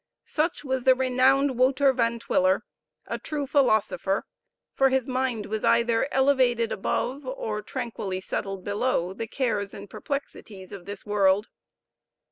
[0.25, 2.65] Such was the renowned Wouter Van Twiller
[3.05, 4.25] a true philosopher,
[4.73, 10.71] for his mind was either elevated above, or tranquilly settled below, the cares and perplexities
[10.71, 11.49] of this world.